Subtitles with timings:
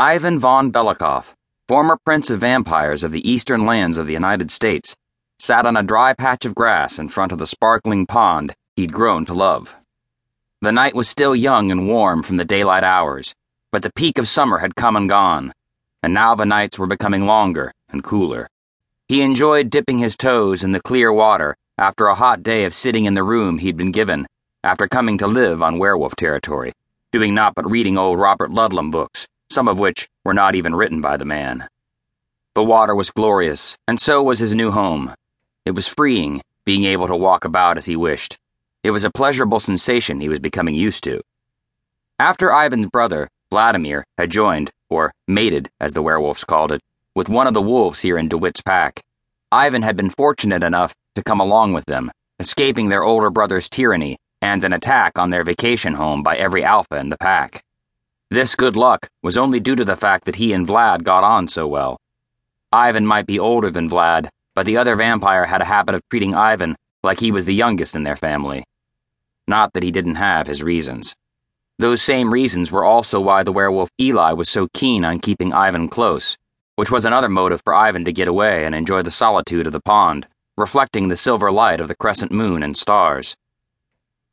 [0.00, 1.34] Ivan von Belekoff,
[1.66, 4.94] former prince of vampires of the eastern lands of the United States,
[5.40, 9.24] sat on a dry patch of grass in front of the sparkling pond he'd grown
[9.24, 9.74] to love.
[10.60, 13.34] The night was still young and warm from the daylight hours,
[13.72, 15.52] but the peak of summer had come and gone,
[16.00, 18.48] and now the nights were becoming longer and cooler.
[19.08, 23.06] He enjoyed dipping his toes in the clear water after a hot day of sitting
[23.06, 24.28] in the room he'd been given
[24.62, 26.72] after coming to live on werewolf territory,
[27.10, 31.00] doing naught but reading old Robert Ludlum books some of which were not even written
[31.00, 31.68] by the man.
[32.54, 35.14] The water was glorious, and so was his new home.
[35.64, 38.38] It was freeing, being able to walk about as he wished.
[38.82, 41.20] It was a pleasurable sensation he was becoming used to.
[42.18, 46.82] After Ivan's brother, Vladimir, had joined, or mated, as the werewolves called it,
[47.14, 49.02] with one of the wolves here in DeWitt's pack,
[49.50, 54.18] Ivan had been fortunate enough to come along with them, escaping their older brother's tyranny
[54.42, 57.64] and an attack on their vacation home by every alpha in the pack.
[58.30, 61.48] This good luck was only due to the fact that he and Vlad got on
[61.48, 61.98] so well.
[62.70, 66.34] Ivan might be older than Vlad, but the other vampire had a habit of treating
[66.34, 68.64] Ivan like he was the youngest in their family.
[69.46, 71.14] Not that he didn't have his reasons.
[71.78, 75.88] Those same reasons were also why the werewolf Eli was so keen on keeping Ivan
[75.88, 76.36] close,
[76.76, 79.80] which was another motive for Ivan to get away and enjoy the solitude of the
[79.80, 83.36] pond, reflecting the silver light of the crescent moon and stars.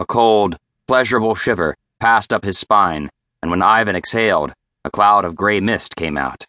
[0.01, 3.09] A cold, pleasurable shiver passed up his spine
[3.45, 4.53] and when Ivan exhaled,
[4.85, 6.47] a cloud of gray mist came out.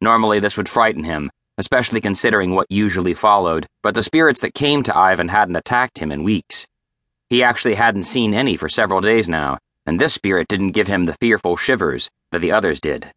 [0.00, 4.82] Normally, this would frighten him, especially considering what usually followed, but the spirits that came
[4.82, 6.66] to Ivan hadn't attacked him in weeks.
[7.30, 11.06] He actually hadn't seen any for several days now, and this spirit didn't give him
[11.06, 13.12] the fearful shivers that the others did.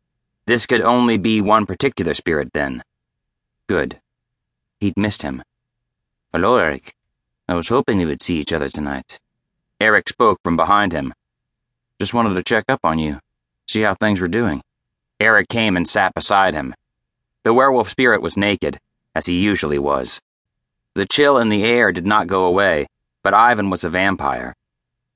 [0.46, 2.84] This could only be one particular spirit, then.
[3.66, 4.00] Good.
[4.80, 5.42] He'd missed him.
[6.32, 6.94] Hello, Eric.
[7.48, 9.20] I was hoping we would see each other tonight.
[9.82, 11.16] Eric spoke from behind him,
[12.00, 13.20] just wanted to check up on you,
[13.68, 14.62] see how things were doing.
[15.20, 16.74] Eric came and sat beside him.
[17.44, 18.80] The werewolf spirit was naked,
[19.14, 20.22] as he usually was.
[20.96, 22.88] The chill in the air did not go away,
[23.22, 24.56] but Ivan was a vampire.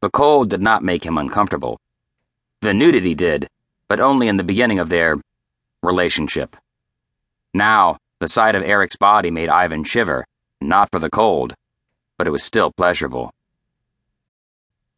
[0.02, 1.80] The cold did not make him uncomfortable.
[2.62, 3.47] The nudity did,
[3.88, 5.18] but only in the beginning of their
[5.81, 6.56] relationship.
[7.53, 10.25] Now, the sight of Eric's body made Ivan shiver,
[10.59, 11.53] not for the cold,
[12.18, 13.31] but it was still pleasurable.